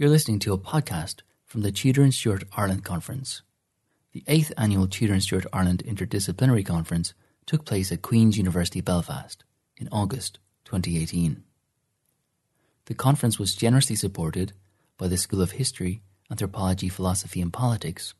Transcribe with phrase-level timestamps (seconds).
[0.00, 3.42] You're listening to a podcast from the Tudor and Stuart Ireland Conference.
[4.12, 7.14] The 8th annual Tudor and Stuart Ireland Interdisciplinary Conference
[7.46, 9.42] took place at Queen's University Belfast
[9.76, 11.42] in August 2018.
[12.84, 14.52] The conference was generously supported
[14.98, 18.14] by the School of History, Anthropology, Philosophy and Politics,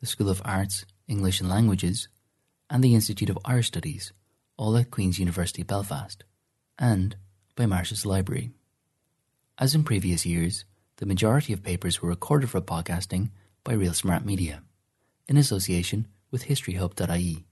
[0.00, 2.08] the School of Arts, English and Languages,
[2.68, 4.12] and the Institute of Irish Studies,
[4.56, 6.24] all at Queen's University Belfast,
[6.80, 7.14] and
[7.54, 8.50] by Marsh's Library.
[9.56, 10.64] As in previous years,
[11.02, 13.30] the majority of papers were recorded for podcasting
[13.64, 14.62] by Real Smart Media,
[15.26, 17.44] in association with historyhub.ie.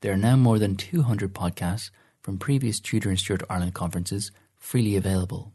[0.00, 4.96] There are now more than 200 podcasts from previous Tudor and Stuart Ireland conferences freely
[4.96, 5.52] available.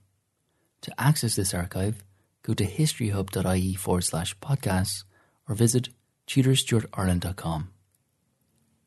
[0.84, 2.06] To access this archive,
[2.42, 5.04] go to historyhub.ie forward slash podcasts
[5.50, 5.90] or visit
[6.28, 7.70] tudorstuartireland.com.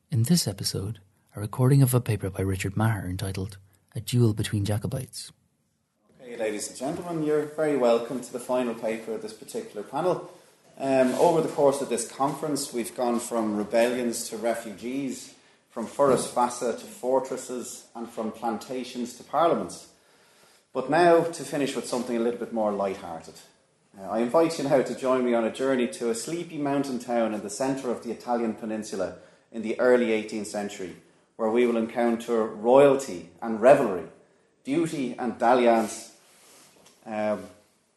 [0.09, 1.01] In this episode,
[1.35, 3.59] a recording of a paper by Richard Maher entitled
[3.95, 5.31] A Duel Between Jacobites.
[6.27, 10.29] Okay, ladies and gentlemen, you're very welcome to the final paper of this particular panel.
[10.77, 15.35] Um, over the course of this conference, we've gone from rebellions to refugees,
[15.69, 19.87] from forest Fassa to fortresses, and from plantations to parliaments.
[20.73, 23.35] But now to finish with something a little bit more light-hearted.
[23.97, 26.99] Uh, I invite you now to join me on a journey to a sleepy mountain
[26.99, 29.15] town in the centre of the Italian peninsula
[29.53, 30.97] in the early 18th century,
[31.37, 34.07] where we will encounter royalty and revelry,
[34.65, 36.15] duty and dalliance,
[37.07, 37.43] um,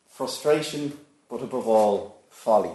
[0.08, 0.96] frustration,
[1.28, 2.70] but above all, folly.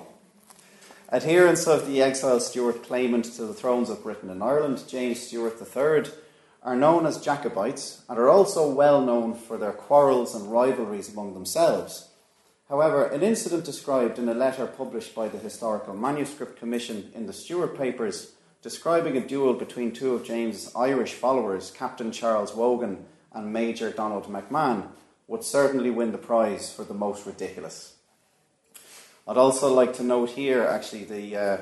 [1.11, 5.55] Adherents of the exiled Stuart claimant to the thrones of Britain and Ireland, James Stuart
[5.61, 6.11] III,
[6.61, 11.33] are known as Jacobites and are also well known for their quarrels and rivalries among
[11.33, 12.09] themselves.
[12.67, 17.33] However, an incident described in a letter published by the Historical Manuscript Commission in the
[17.33, 18.31] Stuart Papers,
[18.63, 24.25] describing a duel between two of James's Irish followers, Captain Charles Wogan and Major Donald
[24.25, 24.87] McMahon,
[25.27, 27.95] would certainly win the prize for the most ridiculous.
[29.27, 31.57] I'd also like to note here, actually, the, uh,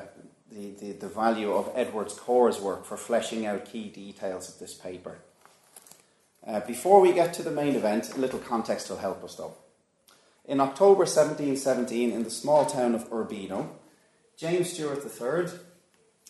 [0.52, 4.74] the, the, the, value of Edward Corp's work for fleshing out key details of this
[4.74, 5.18] paper.
[6.46, 9.54] Uh, before we get to the main event, a little context will help us though.
[10.46, 13.70] In October 1717, in the small town of Urbino,
[14.36, 15.58] James Stuart III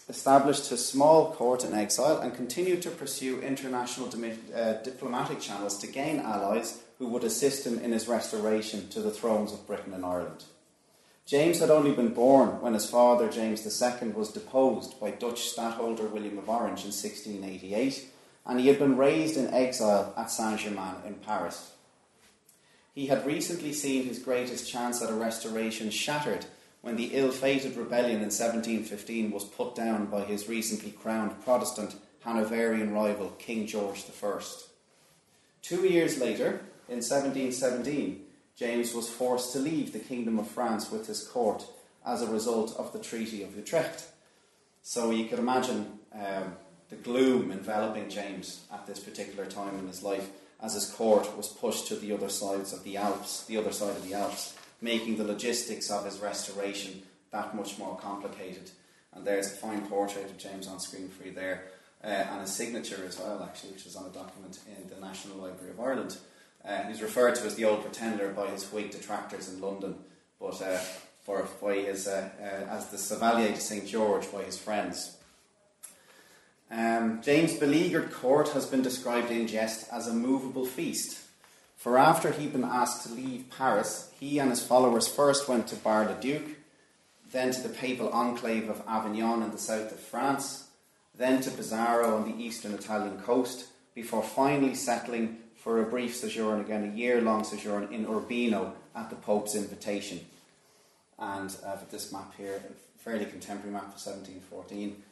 [0.08, 5.86] established his small court in exile and continued to pursue international uh, diplomatic channels to
[5.86, 10.04] gain allies who would assist him in his restoration to the thrones of Britain and
[10.04, 10.44] Ireland.
[11.26, 16.06] James had only been born when his father, James II, was deposed by Dutch Stadtholder
[16.06, 18.06] William of Orange in 1688,
[18.44, 21.72] and he had been raised in exile at Saint Germain in Paris.
[22.94, 26.44] He had recently seen his greatest chance at a restoration shattered
[26.84, 31.96] when the ill fated rebellion in 1715 was put down by his recently crowned Protestant
[32.20, 34.40] Hanoverian rival, King George I.
[35.62, 38.22] Two years later, in 1717,
[38.54, 41.64] James was forced to leave the Kingdom of France with his court
[42.04, 44.04] as a result of the Treaty of Utrecht.
[44.82, 46.54] So you could imagine um,
[46.90, 50.28] the gloom enveloping James at this particular time in his life
[50.60, 53.96] as his court was pushed to the other sides of the Alps, the other side
[53.96, 57.02] of the Alps, making the logistics of his restoration
[57.32, 58.70] that much more complicated.
[59.14, 61.68] And there's a fine portrait of James on screen for you there,
[62.04, 65.38] uh, and a signature as well, actually, which is on a document in the National
[65.38, 66.18] Library of Ireland.
[66.62, 69.96] Uh, he's referred to as the Old Pretender by his Whig detractors in London,
[70.38, 70.78] but uh,
[71.22, 75.16] for by his uh, uh, as the Chevalier de Saint George by his friends.
[76.70, 81.23] Um, James' beleaguered court has been described in jest as a movable feast.
[81.84, 85.76] For after he'd been asked to leave Paris, he and his followers first went to
[85.76, 86.40] Bar-le-Duc,
[87.30, 90.68] then to the papal enclave of Avignon in the south of France,
[91.14, 96.62] then to Pesaro on the eastern Italian coast, before finally settling for a brief sojourn,
[96.62, 100.20] again a year long sojourn in Urbino at the Pope's invitation.
[101.18, 105.02] And uh, this map here, a fairly contemporary map of 1714,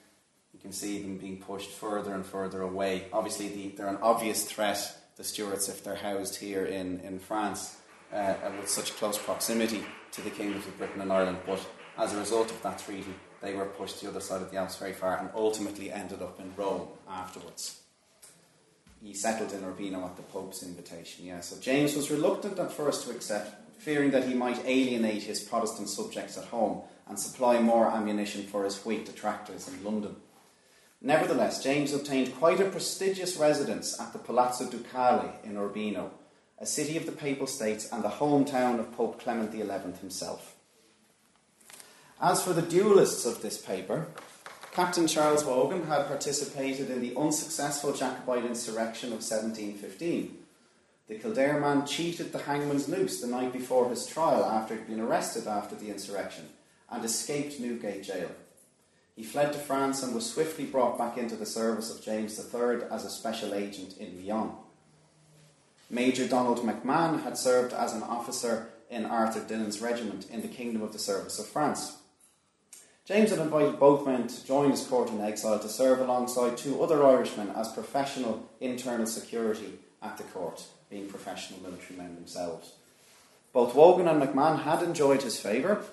[0.55, 3.09] you can see them being pushed further and further away.
[3.13, 7.77] Obviously, the, they're an obvious threat, the Stuarts, if they're housed here in, in France
[8.13, 11.39] uh, with such close proximity to the kingdoms of Britain and Ireland.
[11.47, 11.65] But
[11.99, 14.57] as a result of that treaty, they were pushed to the other side of the
[14.57, 17.83] Alps very far and ultimately ended up in Rome afterwards
[19.03, 21.27] he settled in Urbino at the Pope's invitation.
[21.27, 25.41] Yeah, so James was reluctant at first to accept, fearing that he might alienate his
[25.41, 30.17] Protestant subjects at home and supply more ammunition for his Whig detractors in London.
[31.05, 36.13] Nevertheless, James obtained quite a prestigious residence at the Palazzo Ducale in Urbino,
[36.59, 40.55] a city of the Papal States and the hometown of Pope Clement XI himself.
[42.21, 44.07] As for the duelists of this paper,
[44.71, 50.39] Captain Charles Wogan had participated in the unsuccessful Jacobite insurrection of 1715.
[51.09, 55.01] The Kildare man cheated the hangman's noose the night before his trial after he'd been
[55.01, 56.49] arrested after the insurrection
[56.89, 58.31] and escaped Newgate jail.
[59.17, 62.89] He fled to France and was swiftly brought back into the service of James III
[62.91, 64.53] as a special agent in Lyon.
[65.91, 70.83] Major Donald McMahon had served as an officer in Arthur Dillon's regiment in the Kingdom
[70.83, 71.99] of the Service of France.
[73.05, 76.83] James had invited both men to join his court in exile to serve alongside two
[76.83, 82.75] other Irishmen as professional internal security at the court, being professional military men themselves.
[83.53, 85.85] Both Wogan and McMahon had enjoyed his favour.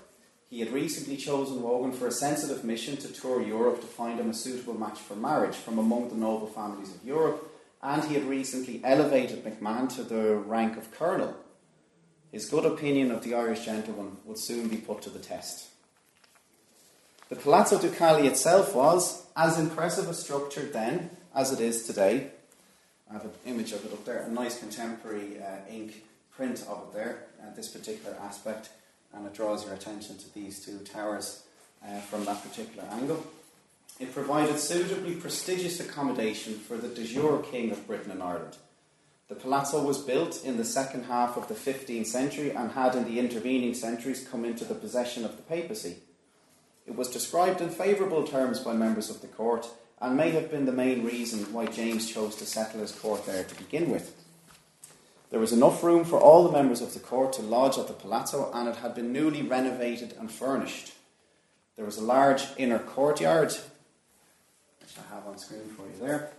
[0.50, 4.32] He had recently chosen Wogan for a sensitive mission to tour Europe to find him
[4.32, 7.52] a suitable match for marriage from among the noble families of Europe,
[7.84, 11.36] and he had recently elevated McMahon to the rank of colonel.
[12.32, 15.68] His good opinion of the Irish gentleman would soon be put to the test.
[17.30, 22.32] The Palazzo Ducale itself was as impressive a structure then as it is today.
[23.08, 26.88] I have an image of it up there, a nice contemporary uh, ink print of
[26.88, 28.70] it there, uh, this particular aspect,
[29.14, 31.44] and it draws your attention to these two towers
[31.86, 33.26] uh, from that particular angle.
[34.00, 38.58] It provided suitably prestigious accommodation for the de jure King of Britain and Ireland.
[39.28, 43.06] The palazzo was built in the second half of the 15th century and had in
[43.06, 45.98] the intervening centuries come into the possession of the papacy.
[46.88, 49.68] It was described in favourable terms by members of the court
[50.02, 53.44] and may have been the main reason why James chose to settle his court there
[53.44, 54.16] to begin with.
[55.30, 57.94] There was enough room for all the members of the court to lodge at the
[57.94, 60.94] palazzo, and it had been newly renovated and furnished.
[61.76, 63.54] There was a large inner courtyard,
[64.82, 66.32] which I have on screen for you there,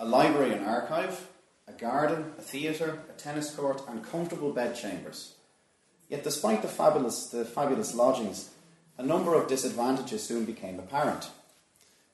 [0.00, 1.28] a library and archive,
[1.68, 5.34] a garden, a theatre, a tennis court, and comfortable bedchambers.
[6.08, 8.50] Yet, despite the fabulous, the fabulous lodgings,
[8.98, 11.30] a number of disadvantages soon became apparent.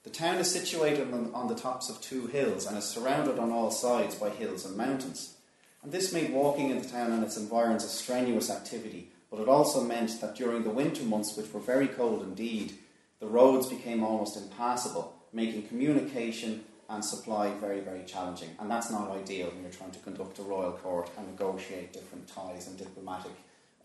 [0.02, 3.70] The town is situated on, the tops of two hills and is surrounded on all
[3.70, 5.36] sides by hills and mountains.
[5.82, 9.48] And this made walking in the town and its environs a strenuous activity, but it
[9.48, 12.72] also meant that during the winter months, which were very cold indeed,
[13.18, 18.48] the roads became almost impassable, making communication and supply very, very challenging.
[18.58, 22.26] And that's not ideal when you're trying to conduct a royal court and negotiate different
[22.26, 23.32] ties and diplomatic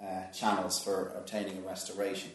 [0.01, 2.31] uh, channels for obtaining a restoration.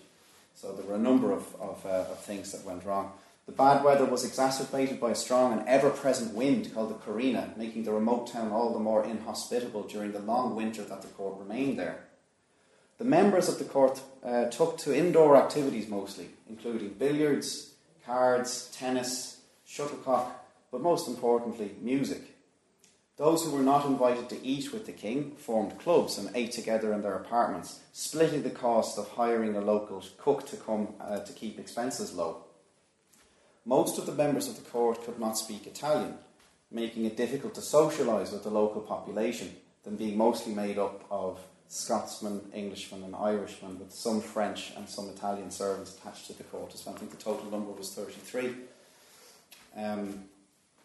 [0.55, 3.13] So there were a number of, of, uh, of things that went wrong.
[3.51, 7.53] The bad weather was exacerbated by a strong and ever present wind called the Carina,
[7.57, 11.41] making the remote town all the more inhospitable during the long winter that the court
[11.41, 12.05] remained there.
[12.99, 17.73] The members of the court uh, took to indoor activities mostly, including billiards,
[18.07, 20.31] cards, tennis, shuttlecock,
[20.71, 22.37] but most importantly, music.
[23.17, 26.93] Those who were not invited to eat with the king formed clubs and ate together
[26.93, 31.33] in their apartments, splitting the cost of hiring a local cook to come uh, to
[31.33, 32.45] keep expenses low.
[33.65, 36.15] Most of the members of the court could not speak Italian,
[36.71, 39.55] making it difficult to socialise with the local population,
[39.85, 45.09] them being mostly made up of Scotsmen, Englishmen, and Irishmen, with some French and some
[45.09, 46.75] Italian servants attached to the court.
[46.75, 48.55] I think the total number was 33.
[49.77, 50.25] Um,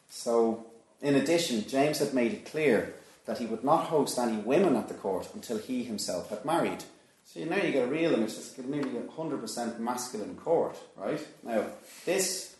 [0.09, 0.67] so,
[1.01, 2.93] in addition, James had made it clear
[3.25, 6.83] that he would not host any women at the court until he himself had married.
[7.25, 11.25] So now you get a real image, it's nearly a 100% masculine court, right?
[11.43, 11.65] Now,
[12.05, 12.54] this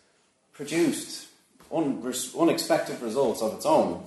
[0.55, 1.27] produced
[1.71, 2.01] un-
[2.37, 4.03] unexpected results of its own,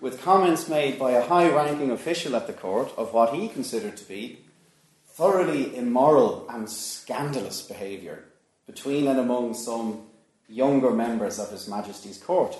[0.00, 3.96] with comments made by a high ranking official at the court of what he considered
[3.96, 4.38] to be
[5.06, 8.24] thoroughly immoral and scandalous behaviour
[8.66, 10.02] between and among some
[10.48, 12.56] younger members of His Majesty's court.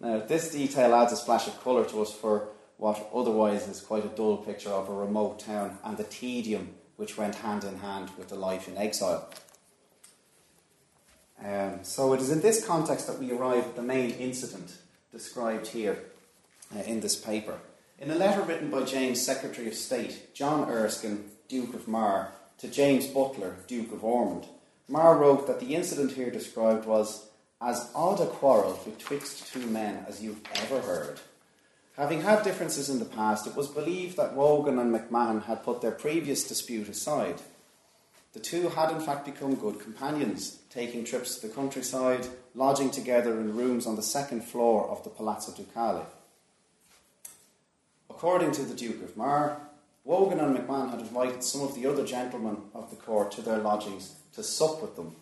[0.00, 4.04] Now, this detail adds a splash of colour to us for what otherwise is quite
[4.04, 8.10] a dull picture of a remote town and the tedium which went hand in hand
[8.18, 9.30] with the life in exile.
[11.44, 14.76] Um, so it is in this context that we arrive at the main incident
[15.12, 15.98] described here
[16.74, 17.58] uh, in this paper.
[17.98, 22.68] In a letter written by James, Secretary of State, John Erskine, Duke of Mar, to
[22.68, 24.46] James Butler, Duke of Ormond,
[24.88, 27.28] Mar wrote that the incident here described was
[27.60, 31.20] as odd a quarrel betwixt two men as you've ever heard.
[31.96, 35.80] Having had differences in the past, it was believed that Wogan and McMahon had put
[35.80, 37.40] their previous dispute aside
[38.36, 43.40] the two had in fact become good companions, taking trips to the countryside, lodging together
[43.40, 46.04] in rooms on the second floor of the Palazzo Ducale.
[48.10, 49.58] According to the Duke of Mar,
[50.04, 53.56] Wogan and McMahon had invited some of the other gentlemen of the court to their
[53.56, 55.16] lodgings to sup with them.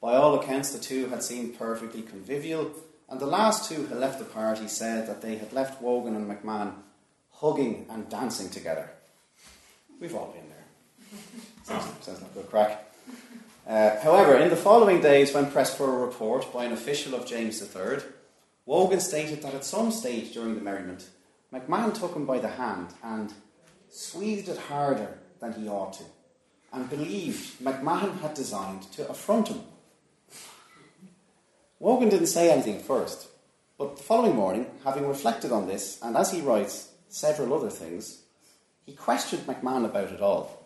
[0.00, 2.72] By all accounts, the two had seemed perfectly convivial,
[3.08, 6.28] and the last two who left the party said that they had left Wogan and
[6.28, 6.72] McMahon
[7.34, 8.90] hugging and dancing together.
[10.00, 10.58] We've all been there.
[11.62, 12.84] Sounds, a good crack.
[13.66, 17.26] Uh, however, in the following days, when pressed for a report by an official of
[17.26, 17.98] James III,
[18.64, 21.08] Wogan stated that at some stage during the merriment,
[21.52, 23.32] McMahon took him by the hand and
[23.90, 26.04] squeezed it harder than he ought to,
[26.72, 29.60] and believed McMahon had designed to affront him.
[31.78, 33.28] Wogan didn't say anything at first,
[33.78, 38.22] but the following morning, having reflected on this, and as he writes, several other things,
[38.84, 40.57] he questioned McMahon about it all,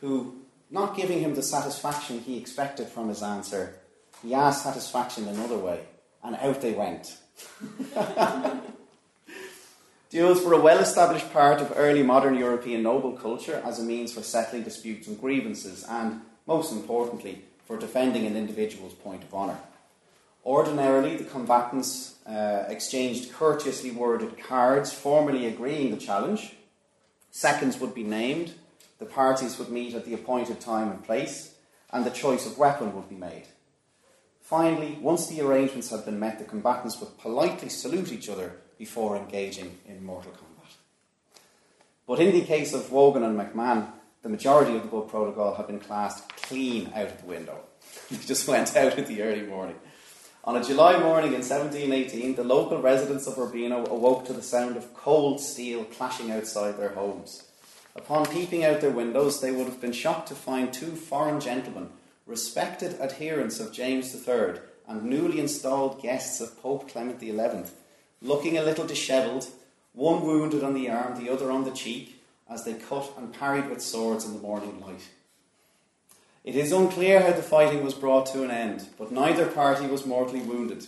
[0.00, 0.36] who,
[0.70, 3.76] not giving him the satisfaction he expected from his answer,
[4.22, 5.80] he asked satisfaction another way,
[6.22, 7.18] and out they went.
[10.10, 14.12] Duels were a well established part of early modern European noble culture as a means
[14.12, 19.58] for settling disputes and grievances, and, most importantly, for defending an individual's point of honour.
[20.44, 26.54] Ordinarily, the combatants uh, exchanged courteously worded cards formally agreeing the challenge.
[27.30, 28.54] Seconds would be named,
[29.00, 31.54] the parties would meet at the appointed time and place,
[31.90, 33.46] and the choice of weapon would be made.
[34.42, 39.16] Finally, once the arrangements had been met, the combatants would politely salute each other before
[39.16, 40.72] engaging in mortal combat.
[42.06, 43.90] But in the case of Wogan and McMahon,
[44.22, 47.60] the majority of the book protocol had been classed clean out of the window.
[48.10, 49.76] it just went out in the early morning.
[50.44, 54.76] On a July morning in 1718, the local residents of Urbino awoke to the sound
[54.76, 57.49] of cold steel clashing outside their homes.
[57.96, 61.90] Upon peeping out their windows, they would have been shocked to find two foreign gentlemen,
[62.26, 67.32] respected adherents of James III and newly installed guests of Pope Clement XI,
[68.22, 69.48] looking a little dishevelled,
[69.92, 73.68] one wounded on the arm, the other on the cheek, as they cut and parried
[73.68, 75.08] with swords in the morning light.
[76.42, 80.06] It is unclear how the fighting was brought to an end, but neither party was
[80.06, 80.86] mortally wounded.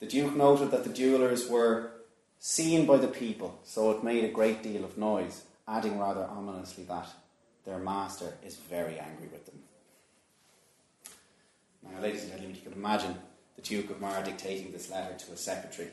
[0.00, 1.92] The Duke noted that the duellers were
[2.38, 6.84] seen by the people, so it made a great deal of noise, adding rather ominously
[6.84, 7.08] that
[7.64, 9.58] their master is very angry with them.
[11.82, 13.16] Now, ladies and gentlemen, you can imagine
[13.56, 15.90] the Duke of Mar dictating this letter to his secretary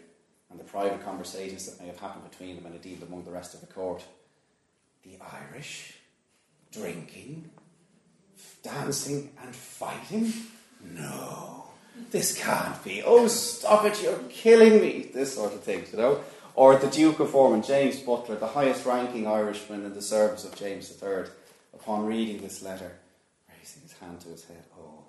[0.50, 3.53] and the private conversations that may have happened between them and indeed among the rest
[3.53, 4.03] of the court.
[5.03, 5.18] The
[5.51, 5.94] Irish
[6.72, 7.51] drinking
[8.63, 10.34] dancing and fighting?
[10.82, 11.65] No,
[12.12, 13.03] this can't be.
[13.06, 15.12] Oh, stop it, you're killing me.
[15.13, 16.24] This sort of thing, you know?
[16.55, 20.55] Or the Duke of Ormond, James Butler, the highest ranking Irishman in the service of
[20.55, 21.25] James III,
[21.74, 22.91] upon reading this letter,
[23.50, 25.03] raising his hand to his head, oh,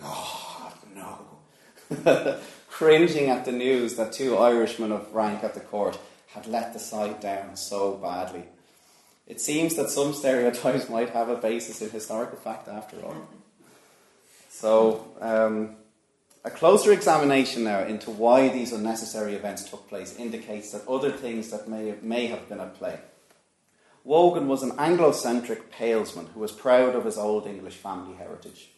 [0.00, 2.38] God, no.
[2.68, 5.98] Cringing at the news that two Irishmen of rank at the court
[6.28, 8.44] had let the side down so badly.
[9.26, 13.28] It seems that some stereotypes might have a basis in historical fact after all.
[14.48, 15.76] So, um,
[16.44, 21.50] a closer examination now into why these unnecessary events took place indicates that other things
[21.50, 22.98] that may, may have been at play.
[24.04, 28.70] Wogan was an Anglo-centric palesman who was proud of his old English family heritage,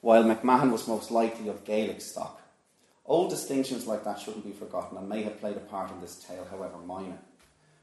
[0.00, 2.40] while McMahon was most likely of Gaelic stock.
[3.04, 6.24] Old distinctions like that shouldn't be forgotten and may have played a part in this
[6.24, 7.18] tale, however minor.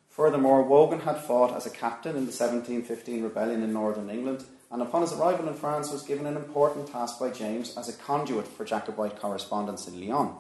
[0.10, 4.81] Furthermore, Wogan had fought as a captain in the 1715 rebellion in northern England, and
[4.81, 8.47] upon his arrival in France was given an important task by James as a conduit
[8.47, 10.36] for Jacobite correspondence in Lyon.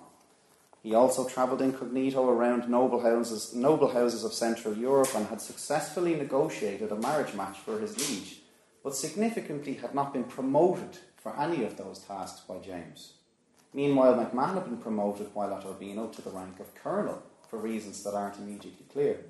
[0.83, 6.15] He also travelled incognito around noble houses, noble houses of Central Europe and had successfully
[6.15, 8.39] negotiated a marriage match for his liege,
[8.83, 13.13] but significantly had not been promoted for any of those tasks by James.
[13.73, 18.03] Meanwhile, McMahon had been promoted while at Urbino to the rank of colonel for reasons
[18.03, 19.25] that aren't immediately clear.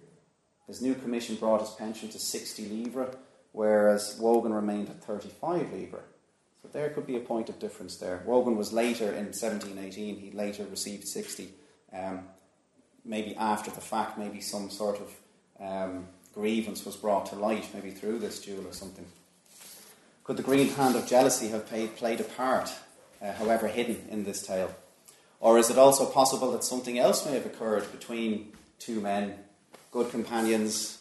[0.67, 3.15] His new commission brought his pension to 60 livres,
[3.57, 6.03] whereas Wogan remained at 35 livres.
[6.61, 8.21] So there could be a point of difference there.
[8.23, 11.49] Wogan was later in 1718, he later received 60.
[11.91, 12.19] Um,
[13.03, 15.11] maybe after the fact, maybe some sort of
[15.59, 19.07] um, grievance was brought to light, maybe through this duel or something.
[20.23, 22.71] Could the green hand of jealousy have played, played a part,
[23.23, 24.69] uh, however hidden, in this tale?
[25.39, 29.33] Or is it also possible that something else may have occurred between two men
[29.91, 30.99] good companions,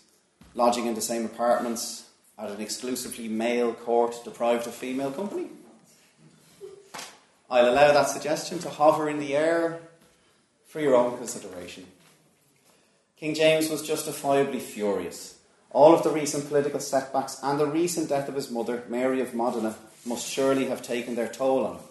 [0.54, 2.05] lodging in the same apartments
[2.38, 5.48] at an exclusively male court deprived of female company.
[7.50, 9.80] I'll allow that suggestion to hover in the air
[10.66, 11.86] for your own consideration.
[13.16, 15.38] King James was justifiably furious.
[15.70, 19.34] All of the recent political setbacks and the recent death of his mother, Mary of
[19.34, 21.84] Modena, must surely have taken their toll on him.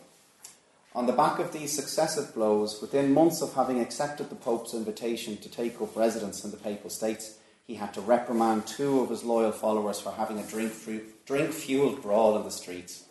[0.93, 5.37] On the back of these successive blows, within months of having accepted the Pope's invitation
[5.37, 9.23] to take up residence in the Papal States, he had to reprimand two of his
[9.23, 13.05] loyal followers for having a drink fueled brawl in the streets.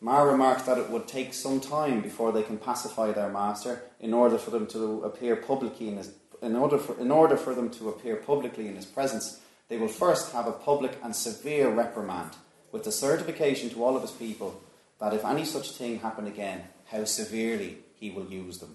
[0.00, 4.12] Mar remarked that it would take some time before they can pacify their master in
[4.12, 7.70] order for them to appear publicly in his in order for, in order for them
[7.70, 12.32] to appear publicly in his presence, they will first have a public and severe reprimand,
[12.72, 14.60] with the certification to all of his people
[14.98, 18.74] that if any such thing happen again, how severely he will use them.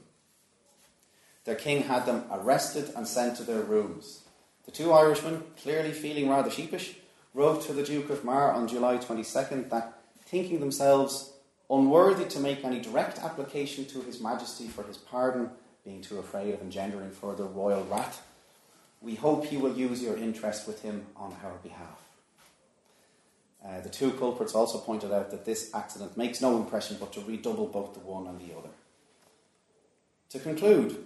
[1.43, 4.23] Their king had them arrested and sent to their rooms.
[4.67, 6.95] The two Irishmen, clearly feeling rather sheepish,
[7.33, 11.31] wrote to the Duke of Mar on July 22nd that, thinking themselves
[11.69, 15.49] unworthy to make any direct application to His Majesty for his pardon,
[15.85, 18.27] being too afraid of engendering further royal wrath,
[19.01, 22.01] we hope he will use your interest with him on our behalf.
[23.65, 27.21] Uh, the two culprits also pointed out that this accident makes no impression but to
[27.21, 28.69] redouble both the one and the other.
[30.29, 31.05] To conclude,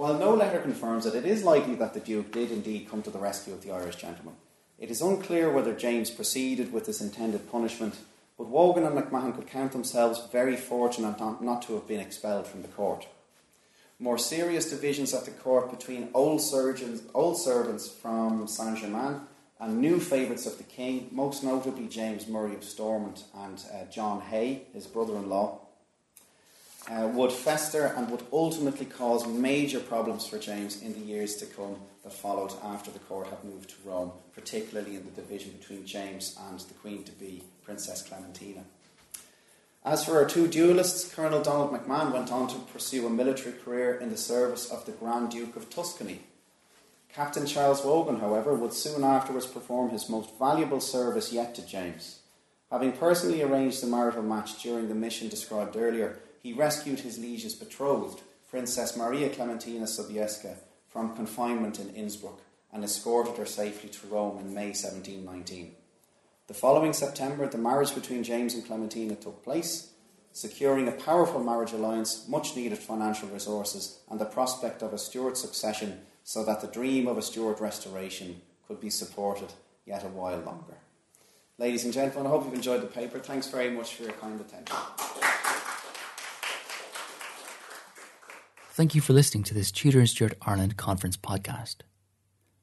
[0.00, 3.10] while no letter confirms it, it is likely that the Duke did indeed come to
[3.10, 4.34] the rescue of the Irish gentleman.
[4.78, 7.96] It is unclear whether James proceeded with his intended punishment,
[8.38, 12.62] but Wogan and McMahon could count themselves very fortunate not, to have been expelled from
[12.62, 13.08] the court.
[13.98, 19.20] More serious divisions at the court between old, surgeons, old servants from Saint Germain
[19.60, 24.22] and new favourites of the king, most notably James Murray of Stormont and uh, John
[24.22, 25.60] Hay, his brother in law,
[26.90, 31.46] uh, would fester and would ultimately cause major problems for James in the years to
[31.46, 35.86] come that followed after the court had moved to Rome, particularly in the division between
[35.86, 38.64] James and the Queen to be, Princess Clementina.
[39.84, 43.94] As for our two duelists, Colonel Donald McMahon went on to pursue a military career
[43.94, 46.20] in the service of the Grand Duke of Tuscany.
[47.12, 52.20] Captain Charles Wogan, however, would soon afterwards perform his most valuable service yet to James.
[52.70, 57.54] Having personally arranged the marital match during the mission described earlier, he rescued his liege's
[57.54, 60.56] betrothed, Princess Maria Clementina Sobieska,
[60.88, 62.40] from confinement in Innsbruck
[62.72, 65.74] and escorted her safely to Rome in May 1719.
[66.46, 69.92] The following September, the marriage between James and Clementina took place,
[70.32, 75.36] securing a powerful marriage alliance, much needed financial resources, and the prospect of a Stuart
[75.36, 79.52] succession so that the dream of a Stuart restoration could be supported
[79.84, 80.78] yet a while longer.
[81.58, 83.18] Ladies and gentlemen, I hope you've enjoyed the paper.
[83.18, 84.76] Thanks very much for your kind attention.
[88.80, 91.82] Thank you for listening to this Tudor and Stuart Ireland Conference podcast.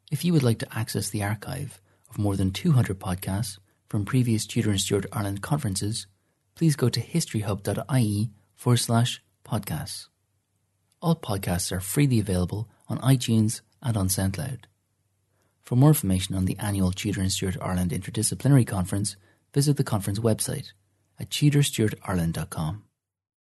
[0.09, 4.47] If you would like to access the archive of more than 200 podcasts from previous
[4.47, 6.07] Tudor and Stuart Ireland conferences,
[6.55, 10.07] please go to historyhub.ie forward slash podcasts.
[11.03, 14.61] All podcasts are freely available on iTunes and on SoundCloud.
[15.61, 19.17] For more information on the annual Tudor and Stuart Ireland Interdisciplinary Conference,
[19.53, 20.71] visit the conference website
[21.19, 22.86] at tudorstuartireland.com.